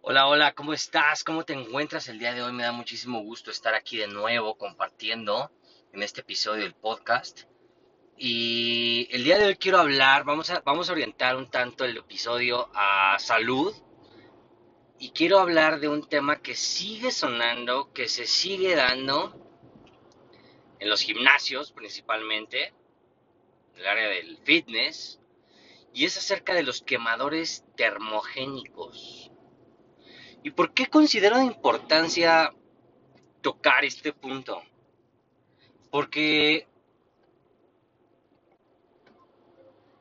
[0.00, 1.24] Hola, hola, ¿cómo estás?
[1.24, 2.52] ¿Cómo te encuentras el día de hoy?
[2.52, 5.50] Me da muchísimo gusto estar aquí de nuevo compartiendo
[5.92, 7.42] en este episodio del podcast.
[8.16, 11.96] Y el día de hoy quiero hablar, vamos a, vamos a orientar un tanto el
[11.96, 13.74] episodio a salud.
[15.00, 19.34] Y quiero hablar de un tema que sigue sonando, que se sigue dando
[20.78, 22.68] en los gimnasios principalmente,
[23.74, 25.20] en el área del fitness,
[25.92, 29.27] y es acerca de los quemadores termogénicos.
[30.42, 32.54] ¿Y por qué considero de importancia
[33.40, 34.62] tocar este punto?
[35.90, 36.66] Porque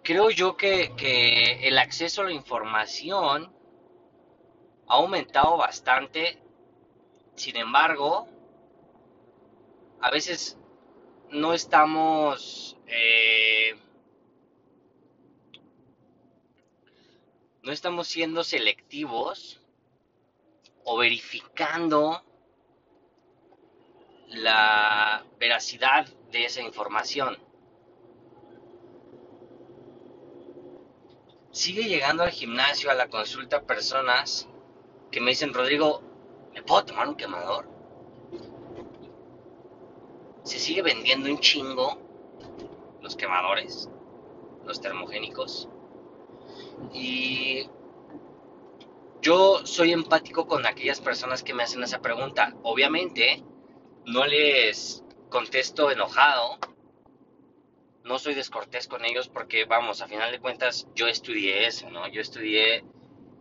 [0.03, 3.51] creo yo que, que, el acceso a la información
[4.87, 6.39] ha aumentado bastante.
[7.35, 8.27] Sin embargo,
[10.01, 10.57] a veces
[11.31, 12.77] no estamos...
[12.87, 13.75] Eh,
[17.63, 19.59] no estamos siendo selectivos
[20.89, 22.23] o verificando
[24.29, 27.37] la veracidad de esa información.
[31.51, 34.47] Sigue llegando al gimnasio, a la consulta, personas
[35.11, 36.01] que me dicen, Rodrigo,
[36.53, 37.67] ¿me puedo tomar un quemador?
[40.43, 41.97] Se sigue vendiendo un chingo
[43.01, 43.89] los quemadores,
[44.65, 45.67] los termogénicos.
[46.93, 47.69] Y
[49.27, 52.55] yo soy empático con aquellas personas que me hacen esa pregunta.
[52.63, 53.43] Obviamente,
[54.05, 56.57] no les contesto enojado,
[58.05, 62.07] no soy descortés con ellos porque, vamos, a final de cuentas, yo estudié eso, ¿no?
[62.07, 62.85] Yo estudié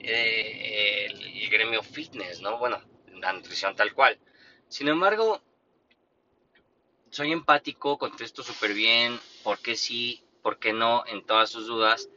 [0.01, 2.59] eh, el, gremio fitness, ¿no?
[2.59, 2.83] Bueno,
[3.21, 4.19] la nutrición tal cual.
[4.67, 5.41] Sin embargo,
[7.11, 12.11] soy empático, contesto súper bien, por qué sí, por qué no, en todas sus dudas.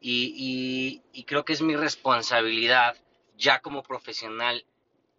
[0.00, 2.96] Y, creo que es mi responsabilidad
[3.38, 4.66] ya como profesional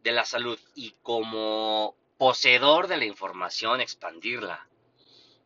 [0.03, 4.67] de la salud y como poseedor de la información expandirla.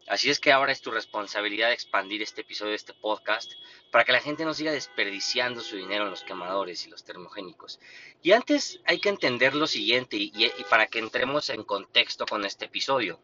[0.07, 3.53] Así es que ahora es tu responsabilidad expandir este episodio este podcast
[3.89, 7.79] para que la gente no siga desperdiciando su dinero en los quemadores y los termogénicos.
[8.21, 12.43] Y antes hay que entender lo siguiente y, y para que entremos en contexto con
[12.43, 13.21] este episodio.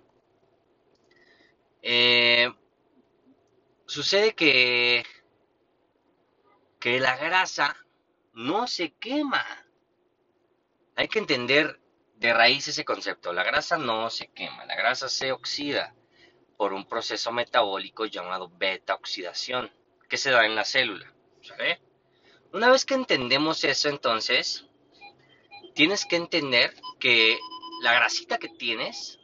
[1.82, 2.54] Eh,
[3.88, 5.04] sucede que
[6.80, 7.76] que la grasa
[8.34, 9.46] no se quema.
[10.96, 11.80] Hay que entender
[12.16, 13.34] de raíz ese concepto.
[13.34, 15.96] La grasa no se quema, la grasa se oxida
[16.58, 19.72] por un proceso metabólico llamado beta oxidación
[20.10, 21.14] que se da en la célula.
[21.42, 21.80] ¿sabe?
[22.52, 24.66] Una vez que entendemos eso, entonces,
[25.74, 27.38] tienes que entender que
[27.82, 29.20] la grasita que tienes,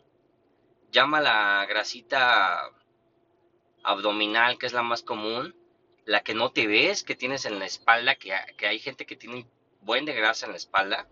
[0.91, 2.71] llama la grasita
[3.83, 5.55] abdominal, que es la más común,
[6.05, 9.16] la que no te ves, que tienes en la espalda, que, que hay gente que
[9.16, 9.51] tiene un
[9.81, 11.07] buen de grasa en la espalda,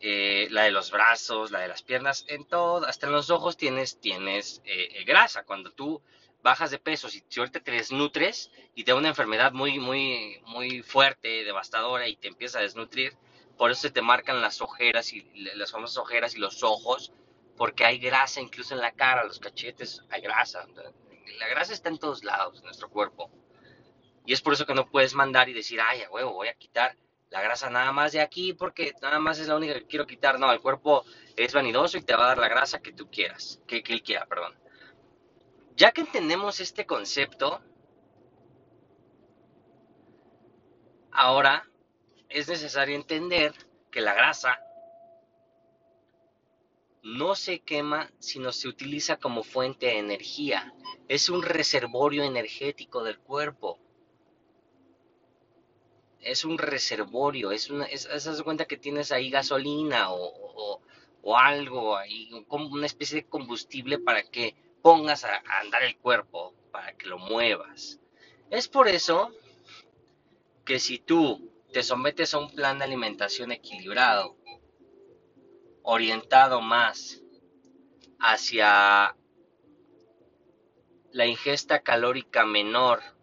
[0.00, 3.56] eh, la de los brazos, la de las piernas, en todo, hasta en los ojos
[3.56, 5.44] tienes, tienes eh, grasa.
[5.44, 6.02] Cuando tú
[6.42, 10.40] bajas de peso, si, si ahorita te desnutres y te da una enfermedad muy, muy,
[10.46, 13.16] muy fuerte, devastadora y te empieza a desnutrir,
[13.56, 15.22] por eso se te marcan las ojeras y
[15.54, 17.12] las famosas ojeras y los ojos,
[17.56, 20.66] porque hay grasa incluso en la cara, los cachetes, hay grasa.
[21.38, 23.30] La grasa está en todos lados de nuestro cuerpo.
[24.26, 26.54] Y es por eso que no puedes mandar y decir, ay, a huevo, voy a
[26.54, 26.96] quitar
[27.30, 30.38] la grasa nada más de aquí porque nada más es la única que quiero quitar.
[30.38, 31.04] No, el cuerpo
[31.36, 34.02] es vanidoso y te va a dar la grasa que tú quieras, que, que él
[34.02, 34.54] quiera, perdón.
[35.76, 37.60] Ya que entendemos este concepto,
[41.12, 41.68] ahora
[42.28, 43.52] es necesario entender
[43.90, 44.58] que la grasa
[47.02, 50.74] no se quema, sino se utiliza como fuente de energía.
[51.06, 53.78] Es un reservorio energético del cuerpo
[56.26, 58.08] es un reservorio, es una, es,
[58.42, 60.82] cuenta que tienes ahí gasolina o, o,
[61.22, 66.96] o, algo ahí, una especie de combustible para que pongas a, andar el cuerpo, para
[66.96, 68.00] que lo muevas.
[68.50, 69.30] Es por eso
[70.64, 74.36] que si tú te sometes a un plan de alimentación equilibrado,
[75.82, 77.22] orientado más
[78.18, 79.16] hacia
[81.12, 83.15] la ingesta calórica menor,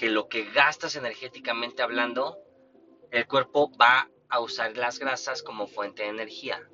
[0.00, 2.38] que lo que gastas energéticamente hablando,
[3.10, 6.66] el cuerpo va a usar las grasas como fuente de energía,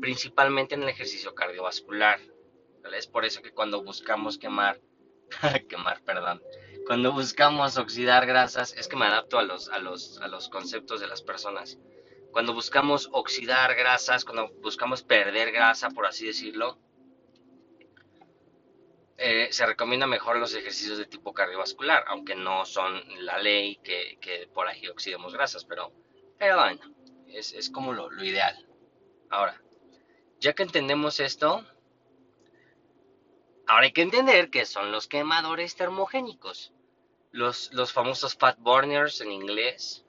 [0.00, 2.18] principalmente en el ejercicio cardiovascular.
[2.82, 2.96] ¿vale?
[2.96, 4.80] Es por eso que cuando buscamos quemar,
[5.68, 6.42] quemar, perdón,
[6.86, 11.02] cuando buscamos oxidar grasas, es que me adapto a los, a los, a los conceptos
[11.02, 11.78] de las personas.
[12.32, 16.78] Cuando buscamos oxidar grasas, cuando buscamos perder grasa, por así decirlo,
[19.22, 24.48] eh, se recomienda mejor los ejercicios de tipo cardiovascular, aunque no son la ley que,
[24.54, 25.92] por ahí oxidemos grasas, pero,
[26.38, 26.80] bueno,
[27.28, 28.66] es, como lo, lo ideal.
[29.28, 29.62] Ahora,
[30.38, 31.66] ya que entendemos esto,
[33.66, 36.72] ahora hay que entender que son los quemadores termogénicos,
[37.30, 40.06] los, los famosos fat burners en inglés,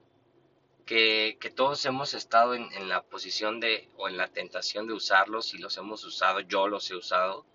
[0.85, 5.53] que, todos hemos estado en, en, la posición de, o en la tentación de usarlos
[5.53, 7.45] y los hemos usado, yo los he usado,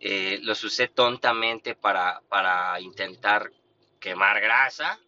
[0.00, 3.50] eh, los usé tontamente para, para intentar
[3.98, 5.00] quemar grasa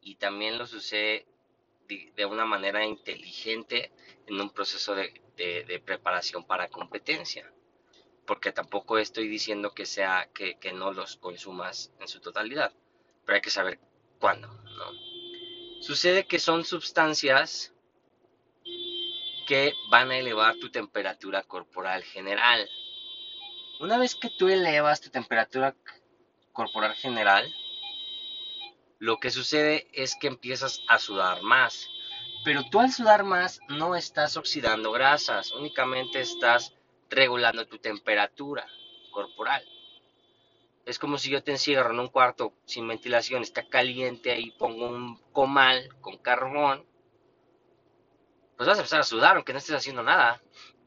[0.00, 1.26] y también los usé
[1.88, 3.90] de, una manera inteligente
[4.26, 7.50] en un proceso de, de, preparación para competencia.
[8.26, 12.72] Porque tampoco estoy diciendo que sea que, que, no los consumas en su totalidad,
[13.24, 13.80] pero hay que saber
[14.18, 14.48] cuándo.
[14.48, 15.08] ¿no?
[15.80, 17.72] Sucede que son sustancias
[19.46, 22.68] que van a elevar tu temperatura corporal general.
[23.80, 25.76] Una vez que tú elevas tu temperatura
[26.52, 27.54] corporal general,
[28.98, 31.88] lo que sucede es que empiezas a sudar más.
[32.44, 36.74] Pero tú al sudar más no estás oxidando grasas, únicamente estás
[37.08, 38.66] regulando tu temperatura
[39.12, 39.64] corporal.
[40.84, 44.88] Es como si yo te encierro en un cuarto sin ventilación, está caliente, ahí pongo
[44.88, 46.84] un comal con carbón,
[48.56, 50.42] pues vas a empezar a sudar aunque no estés haciendo nada,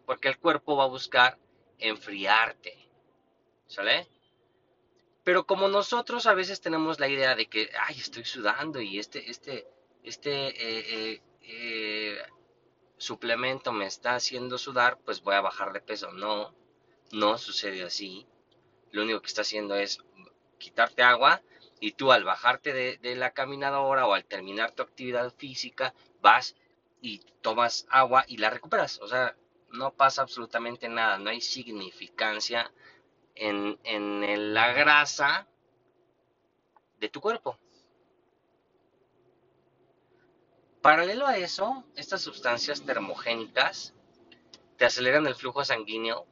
[0.06, 1.38] porque el cuerpo va a buscar
[1.78, 2.81] enfriarte.
[3.72, 4.06] ¿Sale?
[5.24, 9.32] Pero como nosotros a veces tenemos la idea de que, ay, estoy sudando y este,
[9.32, 9.66] este,
[10.04, 12.18] este eh, eh, eh,
[12.98, 16.12] suplemento me está haciendo sudar, pues voy a bajar de peso.
[16.12, 16.54] No,
[17.14, 18.28] no sucede así.
[18.92, 20.00] Lo único que está haciendo es
[20.58, 21.42] quitarte agua
[21.80, 26.58] y tú al bajarte de, de la caminadora o al terminar tu actividad física, vas
[27.02, 29.00] y tomas agua y la recuperas.
[29.00, 29.38] O sea,
[29.72, 32.70] no pasa absolutamente nada, no hay significancia
[33.36, 35.48] en, la grasa
[37.00, 37.58] de tu cuerpo.
[40.82, 43.94] Paralelo a eso, estas sustancias termogénicas
[44.78, 46.26] te aceleran el flujo sanguíneo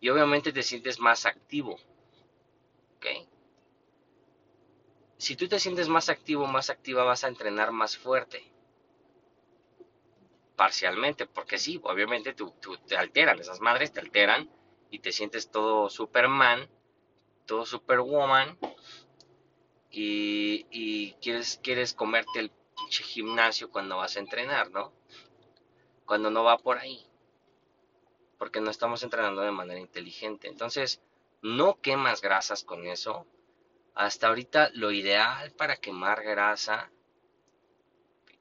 [0.00, 1.78] y obviamente te sientes más activo.
[2.96, 3.06] ¿Ok?
[5.18, 8.50] Si tú te sientes más activo, más activa, vas a entrenar más fuerte.
[10.56, 12.54] Parcialmente, porque sí, obviamente tú,
[12.86, 14.48] te alteran, esas madres te alteran
[14.90, 16.68] y te sientes todo Superman,
[17.46, 18.58] todo Superwoman
[19.90, 24.92] y, y quieres, quieres comerte el pinche gimnasio cuando vas a entrenar, ¿no?
[26.04, 27.04] Cuando no va por ahí.
[28.38, 30.48] Porque no estamos entrenando de manera inteligente.
[30.48, 31.02] Entonces,
[31.42, 33.26] no quemas grasas con eso.
[33.94, 36.90] Hasta ahorita lo ideal para quemar grasa,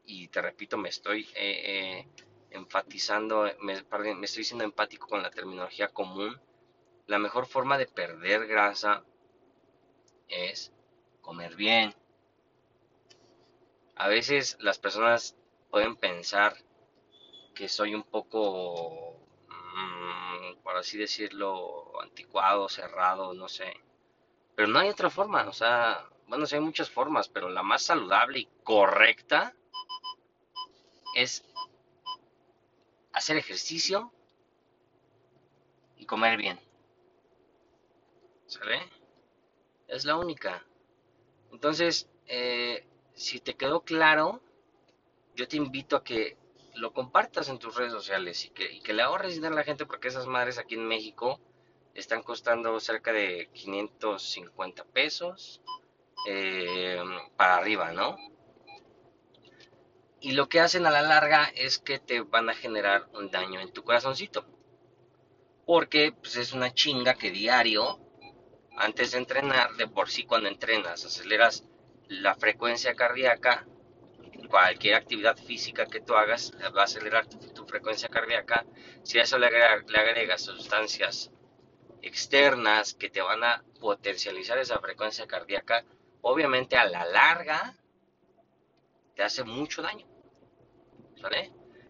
[0.08, 2.08] y te repito, me estoy eh, eh,
[2.52, 3.84] enfatizando, me,
[4.24, 6.40] estoy siendo empático con la terminología común.
[7.06, 9.04] La mejor forma de perder grasa
[10.28, 10.72] es
[11.22, 11.94] comer bien.
[13.96, 15.36] A veces las personas
[15.70, 16.56] pueden pensar
[17.56, 23.74] que soy un poco, mm, por así decirlo, anticuado, cerrado, no sé.
[24.56, 27.84] Pero no hay otra forma, o sea, bueno, sí hay muchas formas, pero la más
[27.84, 29.56] saludable y correcta
[31.16, 31.44] es
[33.18, 34.12] hacer ejercicio
[35.98, 36.60] y comer bien.
[38.46, 38.80] ¿Sale?
[39.88, 40.64] Es la única.
[41.52, 42.86] Entonces, eh,
[43.16, 44.42] si te quedó claro,
[45.36, 46.38] yo te invito a que
[46.76, 50.09] lo compartas en tus redes sociales y que, le ahorres dinero a la gente porque
[50.09, 51.40] esas madres aquí en México
[51.95, 55.62] están costando cerca de 550 pesos
[56.28, 57.02] eh,
[57.36, 58.16] para arriba, ¿no?
[60.19, 63.59] Y lo que hacen a la larga es que te van a generar un daño
[63.59, 64.45] en tu corazoncito.
[65.66, 68.00] Porque pues, es una chinga que diario,
[68.78, 71.66] antes de entrenar, de por sí cuando entrenas, aceleras
[72.07, 73.68] la frecuencia cardíaca,
[74.50, 78.66] cualquier actividad física que tú hagas va a acelerar tu, frecuencia cardíaca.
[79.04, 81.31] Si a eso le, le agregas sustancias
[82.02, 85.83] externas que te van a potencializar esa frecuencia cardíaca,
[86.21, 87.76] obviamente a la larga
[89.16, 90.06] te hace mucho daño.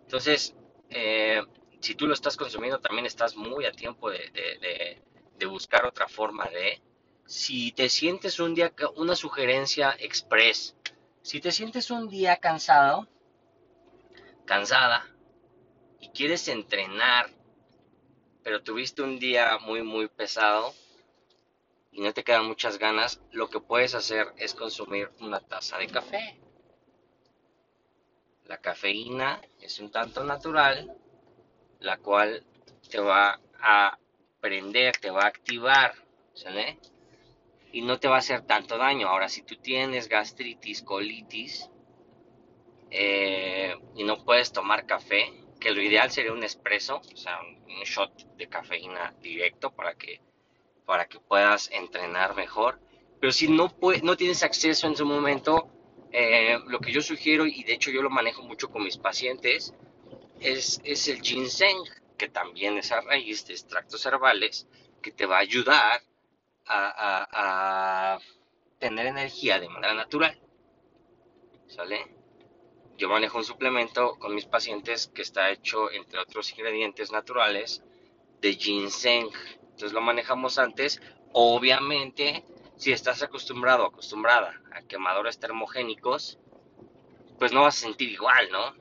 [0.02, 0.56] Entonces,
[0.90, 1.42] eh,
[1.80, 5.02] si tú lo estás consumiendo, también estás muy a tiempo de,
[5.48, 6.82] buscar otra forma de...
[7.26, 10.76] Si te sientes un día, una sugerencia express,
[11.22, 13.08] si te sientes un día cansado,
[14.46, 15.06] cansada,
[16.00, 17.30] y quieres entrenar,
[18.44, 20.74] pero tuviste un día muy, muy pesado,
[21.92, 25.88] y no te quedan muchas ganas, lo que puedes hacer es consumir una taza de
[25.88, 26.40] café.
[28.48, 30.96] La cafeína es un tanto natural,
[31.80, 32.44] la cual
[32.90, 33.98] te va a
[34.40, 35.94] prender, te va a activar
[36.38, 36.78] ¿sale?
[37.72, 39.08] Y no te va a hacer tanto daño.
[39.08, 41.70] Ahora, si tú tienes gastritis, colitis,
[42.90, 47.84] eh, y no puedes tomar café, que lo ideal sería un espresso, o sea, un
[47.84, 50.22] shot de cafeína directo para que,
[50.86, 52.80] para que puedas entrenar mejor.
[53.20, 55.70] Pero si no, no tienes acceso en su momento,
[56.12, 59.74] eh, lo que yo sugiero, y de hecho yo lo manejo mucho con mis pacientes,
[60.40, 61.84] es, es el ginseng,
[62.18, 64.68] que también es a raíz de extractos herbales,
[65.02, 66.02] que te va a ayudar
[66.66, 68.20] a, a
[68.80, 70.40] tener energía de manera natural.
[71.68, 72.08] ¿Sale?
[72.98, 77.84] Yo manejo un suplemento con mis pacientes que está hecho, entre otros ingredientes naturales,
[78.42, 79.30] de ginseng.
[79.62, 81.02] Entonces lo manejamos antes.
[81.34, 82.44] Obviamente,
[82.78, 86.40] si estás acostumbrado acostumbrada a quemadores termogénicos,
[87.40, 88.76] pues no vas a sentir igual, ¿no?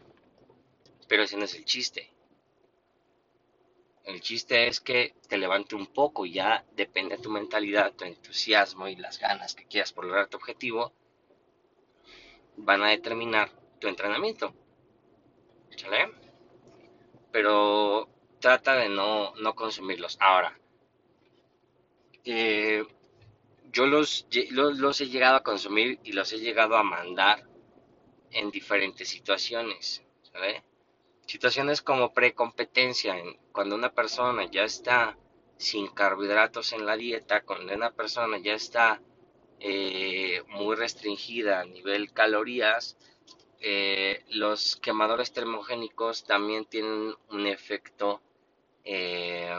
[1.08, 2.12] Pero ese no es el chiste.
[4.04, 8.04] El chiste es que te levante un poco y ya depende de tu mentalidad, tu
[8.04, 10.92] entusiasmo y las ganas que quieras por lograr tu objetivo,
[12.56, 13.50] van a determinar
[13.80, 14.54] tu entrenamiento.
[17.32, 18.08] Pero
[18.40, 20.16] trata de no, no consumirlos.
[20.20, 20.58] Ahora,
[22.24, 22.84] eh,
[23.76, 27.46] yo los, los, he llegado a consumir y los he llegado a mandar
[28.30, 30.02] en diferentes situaciones.
[31.26, 33.14] Situaciones como precompetencia,
[33.52, 35.18] cuando una persona ya está
[35.58, 39.02] sin carbohidratos en la dieta, cuando una persona ya está
[39.60, 42.96] eh, muy restringida a nivel calorías,
[43.60, 48.22] eh, los quemadores termogénicos también tienen un efecto
[48.84, 49.54] eh,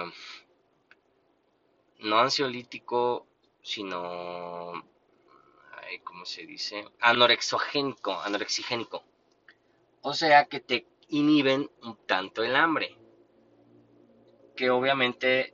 [1.99, 3.27] no ansiolítico,
[3.67, 4.71] sino,
[6.05, 6.85] ¿cómo se dice?
[7.01, 9.03] Anorexogénico, anorexigénico.
[10.01, 12.97] O sea que te inhiben un tanto el hambre.
[14.55, 15.53] Que obviamente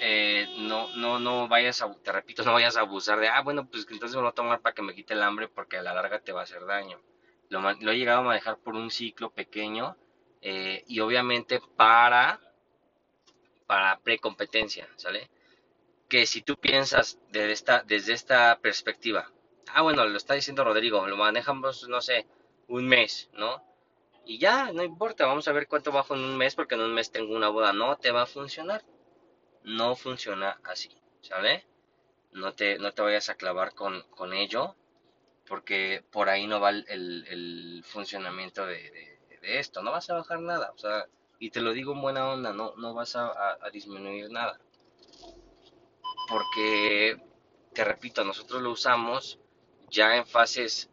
[0.00, 3.68] eh, no, no, no vayas a, te repito, no vayas a abusar de, ah, bueno,
[3.70, 5.82] pues entonces me lo voy a tomar para que me quite el hambre porque a
[5.82, 7.00] la larga te va a hacer daño.
[7.48, 9.96] Lo, he llegado a manejar por un ciclo pequeño
[10.42, 12.40] eh, y obviamente para,
[13.68, 15.30] para precompetencia, ¿sale?
[16.08, 19.30] Que si tú piensas desde esta, desde esta perspectiva,
[19.68, 22.26] ah, bueno, lo está diciendo Rodrigo, lo manejamos, no sé,
[22.68, 23.62] un mes, ¿no?
[24.26, 26.94] Y ya, no importa, vamos a ver cuánto bajo en un mes, porque en un
[26.94, 28.82] mes tengo una boda, no te va a funcionar.
[29.64, 31.66] No funciona así, ¿sale?
[32.32, 34.76] No te, no te vayas a clavar con, con ello,
[35.46, 40.78] porque por ahí no va el, funcionamiento de, esto, no vas a bajar nada, o
[40.78, 41.06] sea,
[41.38, 44.58] y te lo digo en buena onda, no, no vas a, disminuir nada,
[46.28, 47.16] porque,
[47.72, 49.38] te repito, nosotros lo usamos
[49.90, 50.90] ya en fases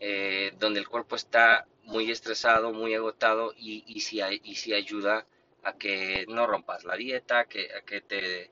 [0.00, 5.26] eh, donde el cuerpo está muy estresado, muy agotado y, y, si, y si ayuda
[5.62, 8.50] a que no rompas la dieta, que, a que te,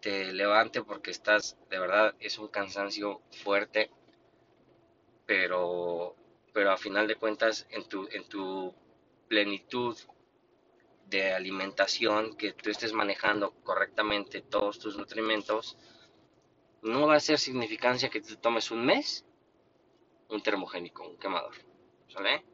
[0.00, 3.90] te levante porque estás, de verdad, es un cansancio fuerte
[5.26, 6.14] pero,
[6.52, 8.72] pero a final de cuentas en tu, en tu
[9.28, 9.96] plenitud
[11.06, 15.76] de alimentación, que tú estés manejando correctamente todos tus nutrimentos,
[16.82, 19.26] no va a ser significancia que te tomes un mes
[20.28, 21.54] un termogénico, un quemador.
[22.08, 22.44] ¿Sale?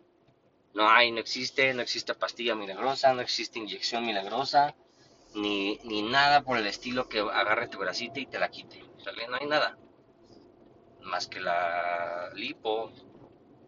[0.74, 4.74] No hay, no existe, no existe pastilla milagrosa, no existe inyección milagrosa,
[5.34, 8.84] ni, ni nada por el estilo que agarre tu bracita y te la quite.
[9.02, 9.26] ¿Sale?
[9.28, 9.78] No hay nada
[11.02, 12.92] más que la lipo,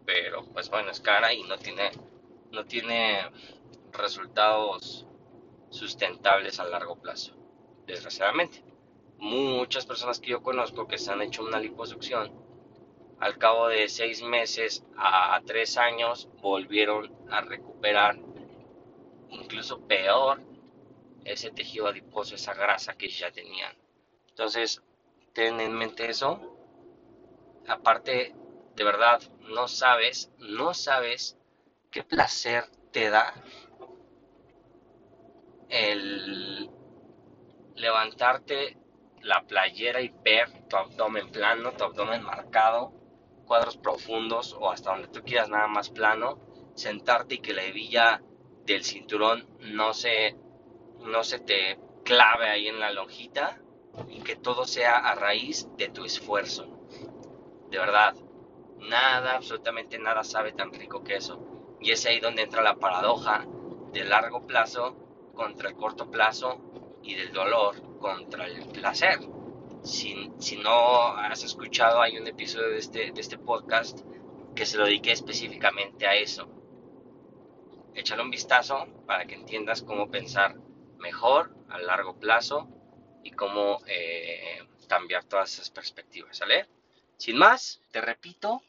[0.05, 1.91] pero pues bueno, es cara y no tiene,
[2.51, 3.29] no tiene
[3.97, 5.05] resultados
[5.69, 7.35] sustentables a largo plazo,
[7.85, 8.63] desgraciadamente.
[9.17, 12.31] Muchas personas que yo conozco que se han hecho una liposucción,
[13.19, 18.17] al cabo de seis meses a tres años volvieron a recuperar,
[19.29, 20.41] incluso peor,
[21.23, 23.73] ese tejido adiposo, esa grasa que ya tenían.
[24.29, 24.81] Entonces,
[25.33, 26.55] ten en mente eso
[27.67, 28.33] aparte,
[28.75, 31.37] de verdad, no sabes, no sabes
[31.91, 33.33] qué placer te da
[35.69, 36.69] el
[37.75, 38.77] levantarte
[39.21, 42.93] la playera y ver tu abdomen plano, tu abdomen marcado,
[43.45, 46.39] cuadros profundos o hasta donde tú quieras nada más plano,
[46.75, 48.21] sentarte y que la hebilla
[48.65, 50.35] del cinturón no se,
[50.99, 53.59] no se te clave ahí en la lonjita
[54.09, 56.75] y que todo sea a raíz de tu esfuerzo
[57.69, 58.15] de verdad,
[58.79, 61.75] nada, absolutamente nada sabe tan rico que eso.
[61.81, 63.45] Y es ahí donde entra la paradoja
[63.91, 64.95] del largo plazo
[65.35, 69.19] contra el corto plazo y del dolor contra el placer.
[69.83, 73.99] Si, si no has escuchado, hay un episodio de este, de este podcast
[74.55, 76.47] que se lo dediqué específicamente a eso.
[77.93, 80.55] Échale un vistazo para que entiendas cómo pensar
[80.97, 82.67] mejor a largo plazo
[83.23, 86.67] y cómo eh, cambiar todas esas perspectivas, ¿sale?
[87.17, 88.61] Sin más, te repito,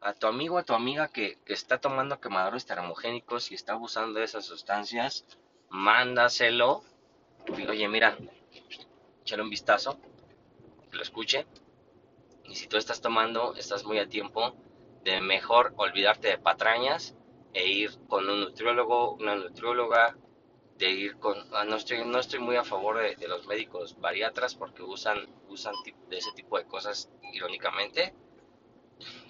[0.00, 4.24] a tu amigo, a tu amiga que, está tomando quemadores termogénicos y está abusando de
[4.24, 5.24] esas sustancias,
[5.72, 6.84] mándaselo.
[7.68, 8.16] oye, mira,
[9.22, 9.98] échale un vistazo,
[10.90, 11.46] que lo escuche.
[12.44, 14.54] Y si tú estás tomando, estás muy a tiempo
[15.02, 17.16] de mejor olvidarte de patrañas
[17.54, 20.16] e ir con un nutriólogo, una nutrióloga,
[20.78, 21.36] de ir con...
[21.52, 25.74] Ah, no, estoy, no estoy muy a favor de, los médicos bariatras porque usan, usan
[26.08, 28.14] de ese tipo de cosas irónicamente.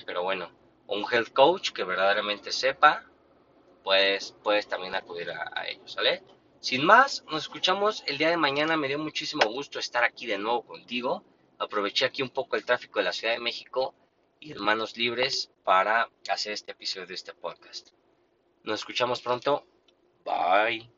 [0.04, 0.50] Pero bueno,
[0.86, 3.04] un health coach que verdaderamente sepa,
[3.82, 6.22] pues puedes también acudir a, ellos, ¿sale?
[6.62, 8.76] Sin más, nos escuchamos el día de mañana.
[8.76, 11.24] Me dio muchísimo gusto estar aquí de nuevo contigo.
[11.58, 13.96] Aproveché aquí un poco el tráfico de la Ciudad de México
[14.38, 17.88] y manos libres para hacer este episodio de este podcast.
[18.62, 19.66] Nos escuchamos pronto.
[20.24, 20.88] Bye.